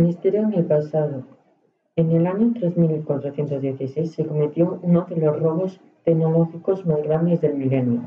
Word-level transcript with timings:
Misterio 0.00 0.40
en 0.42 0.54
el 0.54 0.64
pasado. 0.64 1.24
En 1.94 2.10
el 2.12 2.26
año 2.26 2.54
3416 2.54 4.12
se 4.12 4.26
cometió 4.26 4.78
uno 4.82 5.06
de 5.08 5.16
los 5.16 5.38
robos 5.38 5.80
tecnológicos 6.04 6.86
más 6.86 7.02
grandes 7.02 7.42
del 7.42 7.54
milenio. 7.54 8.00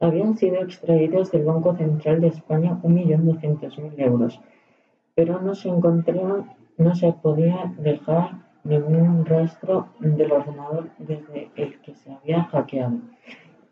Habían 0.00 0.36
sido 0.36 0.56
extraídos 0.56 1.30
del 1.30 1.44
Banco 1.44 1.76
Central 1.76 2.20
de 2.20 2.28
España 2.28 2.80
un 2.82 2.94
millón 2.94 3.26
doscientos 3.26 3.78
mil 3.78 3.94
euros, 3.96 4.40
pero 5.14 5.40
no 5.40 5.54
se 5.54 5.68
encontró, 5.68 6.44
no 6.78 6.94
se 6.96 7.12
podía 7.12 7.72
dejar 7.78 8.44
ningún 8.64 9.24
rastro 9.24 9.88
del 10.00 10.32
ordenador 10.32 10.88
desde 10.98 11.50
el 11.54 11.80
que 11.80 11.94
se 11.94 12.10
había 12.10 12.42
hackeado. 12.44 12.98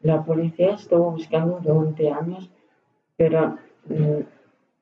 La 0.02 0.22
policía 0.25 0.75
estuvo 0.75 1.11
buscando 1.11 1.59
durante 1.61 2.09
años, 2.09 2.50
pero 3.16 3.56
mm, 3.88 4.20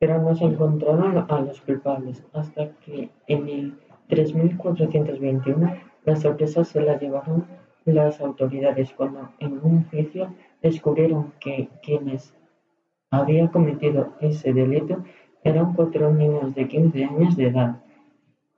pero 0.02 0.20
no 0.20 0.34
se 0.34 0.46
encontraron 0.46 1.26
a 1.28 1.40
los 1.42 1.60
culpables, 1.60 2.26
hasta 2.32 2.70
que 2.80 3.08
en 3.28 3.48
el 3.48 3.78
3421 4.08 5.76
la 6.04 6.16
sorpresa 6.16 6.64
se 6.64 6.80
la 6.80 6.98
llevaron 6.98 7.46
las 7.84 8.20
autoridades 8.20 8.92
cuando 8.94 9.30
en 9.38 9.60
un 9.62 9.84
juicio 9.84 10.34
descubrieron 10.60 11.32
que 11.38 11.68
quienes 11.84 12.34
habían 13.12 13.46
cometido 13.46 14.14
ese 14.20 14.52
delito 14.52 15.04
eran 15.44 15.72
cuatro 15.74 16.12
niños 16.12 16.52
de 16.56 16.66
15 16.66 17.04
años 17.04 17.36
de 17.36 17.46
edad, 17.46 17.80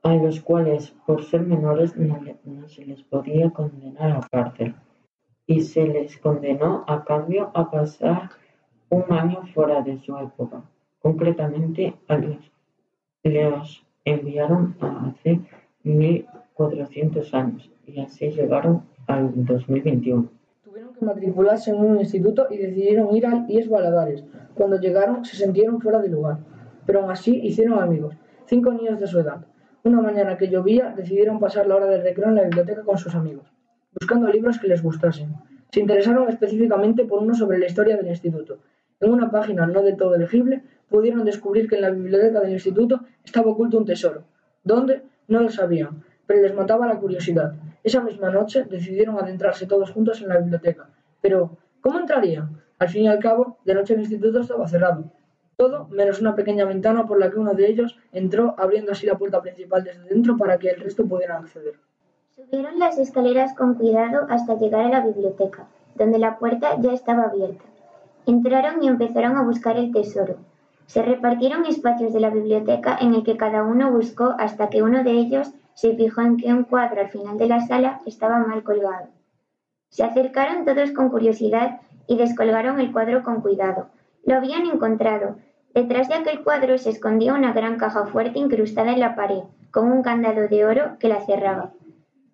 a 0.02 0.14
los 0.14 0.40
cuales 0.40 0.94
por 1.06 1.24
ser 1.24 1.42
menores 1.42 1.94
no, 1.94 2.20
no 2.44 2.68
se 2.70 2.86
les 2.86 3.02
podía 3.02 3.50
condenar 3.50 4.12
a 4.12 4.26
cárcel 4.30 4.74
y 5.46 5.60
se 5.60 5.86
les 5.86 6.16
condenó 6.16 6.84
a 6.86 7.04
cambio 7.04 7.50
a 7.52 7.70
pasar 7.70 8.30
un 8.88 9.04
año 9.12 9.42
fuera 9.52 9.82
de 9.82 9.98
su 9.98 10.16
época. 10.16 10.62
Concretamente, 11.04 11.94
los 13.24 13.84
enviaron 14.06 14.74
hace 14.80 15.38
mil 15.82 16.26
cuatrocientos 16.54 17.34
años 17.34 17.70
y 17.86 18.00
así 18.00 18.30
llegaron 18.30 18.84
al 19.06 19.30
2021. 19.44 20.26
Tuvieron 20.64 20.94
que 20.94 21.04
matricularse 21.04 21.72
en 21.72 21.76
un 21.76 22.00
instituto 22.00 22.46
y 22.50 22.56
decidieron 22.56 23.14
ir 23.14 23.26
al 23.26 23.44
IES 23.50 23.68
Valadares. 23.68 24.24
Cuando 24.54 24.80
llegaron 24.80 25.26
se 25.26 25.36
sintieron 25.36 25.78
fuera 25.78 25.98
de 25.98 26.08
lugar, 26.08 26.38
pero 26.86 27.00
aún 27.00 27.10
así 27.10 27.36
hicieron 27.36 27.82
amigos, 27.82 28.16
cinco 28.46 28.72
niños 28.72 28.98
de 28.98 29.06
su 29.06 29.20
edad. 29.20 29.44
Una 29.82 30.00
mañana 30.00 30.38
que 30.38 30.48
llovía 30.48 30.94
decidieron 30.96 31.38
pasar 31.38 31.66
la 31.66 31.76
hora 31.76 31.86
del 31.86 32.02
recreo 32.02 32.30
en 32.30 32.36
la 32.36 32.44
biblioteca 32.44 32.82
con 32.82 32.96
sus 32.96 33.14
amigos, 33.14 33.44
buscando 33.92 34.26
libros 34.28 34.58
que 34.58 34.68
les 34.68 34.82
gustasen. 34.82 35.34
Se 35.70 35.80
interesaron 35.80 36.30
específicamente 36.30 37.04
por 37.04 37.22
uno 37.22 37.34
sobre 37.34 37.58
la 37.58 37.66
historia 37.66 37.94
del 37.98 38.08
instituto. 38.08 38.56
En 39.04 39.12
una 39.12 39.30
página 39.30 39.66
no 39.66 39.82
de 39.82 39.92
todo 39.92 40.16
legible 40.16 40.62
pudieron 40.88 41.26
descubrir 41.26 41.68
que 41.68 41.74
en 41.74 41.82
la 41.82 41.90
biblioteca 41.90 42.40
del 42.40 42.52
instituto 42.52 43.00
estaba 43.22 43.50
oculto 43.50 43.76
un 43.76 43.84
tesoro. 43.84 44.24
¿Dónde? 44.62 45.02
No 45.28 45.40
lo 45.40 45.50
sabían, 45.50 46.02
pero 46.26 46.40
les 46.40 46.54
mataba 46.54 46.86
la 46.86 46.98
curiosidad. 46.98 47.52
Esa 47.82 48.00
misma 48.00 48.30
noche 48.30 48.64
decidieron 48.64 49.18
adentrarse 49.18 49.66
todos 49.66 49.90
juntos 49.90 50.22
en 50.22 50.28
la 50.28 50.38
biblioteca. 50.38 50.88
Pero, 51.20 51.58
¿cómo 51.82 51.98
entrarían? 51.98 52.62
Al 52.78 52.88
fin 52.88 53.02
y 53.02 53.08
al 53.08 53.18
cabo, 53.18 53.58
de 53.66 53.74
noche 53.74 53.92
el 53.92 54.00
instituto 54.00 54.40
estaba 54.40 54.66
cerrado. 54.66 55.04
Todo 55.56 55.86
menos 55.88 56.22
una 56.22 56.34
pequeña 56.34 56.64
ventana 56.64 57.06
por 57.06 57.20
la 57.20 57.30
que 57.30 57.38
uno 57.38 57.52
de 57.52 57.68
ellos 57.68 57.98
entró 58.10 58.54
abriendo 58.56 58.92
así 58.92 59.04
la 59.04 59.18
puerta 59.18 59.42
principal 59.42 59.84
desde 59.84 60.08
dentro 60.08 60.38
para 60.38 60.58
que 60.58 60.70
el 60.70 60.80
resto 60.80 61.06
pudieran 61.06 61.42
acceder. 61.42 61.74
Subieron 62.36 62.78
las 62.78 62.96
escaleras 62.96 63.54
con 63.54 63.74
cuidado 63.74 64.26
hasta 64.30 64.56
llegar 64.58 64.86
a 64.86 64.88
la 64.88 65.04
biblioteca, 65.04 65.68
donde 65.94 66.18
la 66.18 66.38
puerta 66.38 66.80
ya 66.80 66.94
estaba 66.94 67.24
abierta. 67.24 67.64
Entraron 68.26 68.82
y 68.82 68.88
empezaron 68.88 69.36
a 69.36 69.42
buscar 69.42 69.76
el 69.76 69.92
tesoro. 69.92 70.36
Se 70.86 71.02
repartieron 71.02 71.66
espacios 71.66 72.12
de 72.12 72.20
la 72.20 72.30
biblioteca 72.30 72.96
en 73.00 73.14
el 73.14 73.22
que 73.22 73.36
cada 73.36 73.62
uno 73.62 73.90
buscó 73.90 74.34
hasta 74.38 74.68
que 74.68 74.82
uno 74.82 75.02
de 75.02 75.12
ellos 75.12 75.52
se 75.74 75.94
fijó 75.94 76.20
en 76.20 76.36
que 76.36 76.52
un 76.52 76.64
cuadro 76.64 77.00
al 77.00 77.08
final 77.08 77.36
de 77.36 77.48
la 77.48 77.60
sala 77.60 78.00
estaba 78.06 78.38
mal 78.38 78.62
colgado. 78.62 79.08
Se 79.88 80.04
acercaron 80.04 80.64
todos 80.64 80.92
con 80.92 81.08
curiosidad 81.08 81.80
y 82.06 82.16
descolgaron 82.16 82.80
el 82.80 82.92
cuadro 82.92 83.22
con 83.22 83.40
cuidado. 83.40 83.88
Lo 84.24 84.36
habían 84.36 84.66
encontrado. 84.66 85.36
Detrás 85.74 86.08
de 86.08 86.14
aquel 86.14 86.42
cuadro 86.42 86.78
se 86.78 86.90
escondía 86.90 87.34
una 87.34 87.52
gran 87.52 87.76
caja 87.76 88.06
fuerte 88.06 88.38
incrustada 88.38 88.92
en 88.92 89.00
la 89.00 89.16
pared, 89.16 89.42
con 89.70 89.90
un 89.90 90.02
candado 90.02 90.48
de 90.48 90.64
oro 90.64 90.96
que 90.98 91.08
la 91.08 91.20
cerraba. 91.20 91.72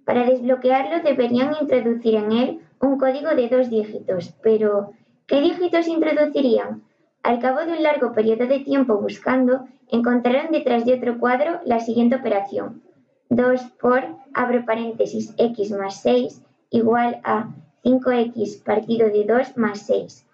Para 0.04 0.24
desbloquearlo 0.24 1.02
deberían 1.02 1.54
introducir 1.60 2.16
en 2.16 2.32
él 2.32 2.60
un 2.80 2.98
código 2.98 3.30
de 3.30 3.48
dos 3.48 3.70
dígitos, 3.70 4.34
pero 4.42 4.90
¿qué 5.30 5.40
dígitos 5.40 5.86
introducirían? 5.86 6.82
Al 7.22 7.38
cabo 7.38 7.60
de 7.60 7.70
un 7.70 7.84
largo 7.84 8.12
periodo 8.12 8.48
de 8.48 8.58
tiempo 8.58 8.96
buscando, 8.96 9.68
encontraron 9.88 10.50
detrás 10.50 10.84
de 10.84 10.94
otro 10.94 11.20
cuadro 11.20 11.60
la 11.64 11.78
siguiente 11.78 12.16
operación: 12.16 12.82
2 13.28 13.60
por, 13.80 14.02
abro 14.34 14.64
paréntesis, 14.66 15.32
x 15.38 15.70
más 15.70 16.02
6 16.02 16.42
igual 16.70 17.20
a 17.22 17.48
5x 17.84 18.64
partido 18.64 19.08
de 19.08 19.24
2 19.24 19.56
más 19.56 19.86
6. 19.86 20.26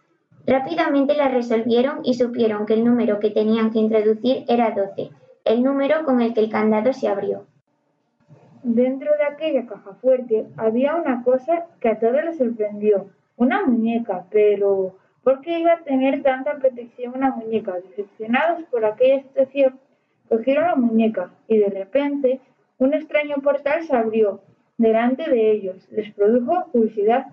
Rápidamente 0.46 1.14
la 1.14 1.28
resolvieron 1.28 2.00
y 2.02 2.14
supieron 2.14 2.64
que 2.64 2.72
el 2.72 2.84
número 2.84 3.20
que 3.20 3.30
tenían 3.30 3.72
que 3.72 3.80
introducir 3.80 4.44
era 4.48 4.70
12, 4.70 5.10
el 5.44 5.62
número 5.62 6.06
con 6.06 6.22
el 6.22 6.32
que 6.32 6.40
el 6.40 6.48
candado 6.48 6.94
se 6.94 7.08
abrió. 7.08 7.44
Dentro 8.62 9.10
de 9.18 9.24
aquella 9.24 9.66
caja 9.66 9.92
fuerte 10.00 10.46
había 10.56 10.96
una 10.96 11.22
cosa 11.22 11.66
que 11.80 11.90
a 11.90 11.98
todos 11.98 12.24
les 12.24 12.38
sorprendió, 12.38 13.10
una 13.36 13.64
muñeca, 13.64 14.26
pero 14.30 14.96
¿Por 15.26 15.40
qué 15.40 15.58
iba 15.58 15.72
a 15.72 15.82
tener 15.82 16.22
tanta 16.22 16.56
protección 16.56 17.14
una 17.16 17.32
muñeca? 17.34 17.74
Decepcionados 17.80 18.62
por 18.70 18.84
aquella 18.84 19.22
situación, 19.22 19.80
cogieron 20.28 20.66
la 20.66 20.76
muñeca 20.76 21.32
y 21.48 21.58
de 21.58 21.68
repente 21.68 22.40
un 22.78 22.94
extraño 22.94 23.34
portal 23.42 23.82
se 23.82 23.96
abrió 23.96 24.40
delante 24.78 25.28
de 25.28 25.50
ellos. 25.50 25.84
Les 25.90 26.14
produjo 26.14 26.66
curiosidad 26.70 27.26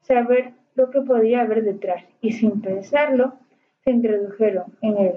saber 0.00 0.54
lo 0.74 0.88
que 0.88 1.02
podía 1.02 1.42
haber 1.42 1.64
detrás 1.64 2.02
y 2.22 2.32
sin 2.32 2.62
pensarlo 2.62 3.34
se 3.84 3.90
introdujeron 3.90 4.72
en 4.80 4.96
él. 4.96 5.14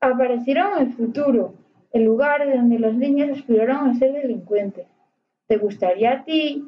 Aparecieron 0.00 0.72
en 0.78 0.86
el 0.86 0.92
futuro, 0.94 1.52
el 1.92 2.04
lugar 2.04 2.50
donde 2.50 2.78
los 2.78 2.94
niños 2.94 3.28
aspiraron 3.36 3.90
a 3.90 3.94
ser 3.96 4.14
delincuentes. 4.14 4.86
¿Te 5.48 5.58
gustaría 5.58 6.12
a 6.12 6.24
ti 6.24 6.66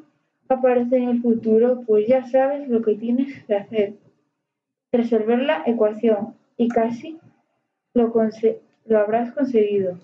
aparecer 0.55 1.01
en 1.01 1.09
el 1.09 1.21
futuro? 1.21 1.81
Pues 1.85 2.07
ya 2.07 2.25
sabes 2.27 2.67
lo 2.67 2.81
que 2.81 2.95
tienes 2.95 3.43
que 3.45 3.55
hacer 3.55 3.93
resolver 4.91 5.39
la 5.39 5.63
ecuación 5.65 6.35
y 6.57 6.67
casi 6.69 7.19
lo, 7.93 8.13
lo 8.85 8.99
habrás 8.99 9.33
conseguido. 9.33 9.97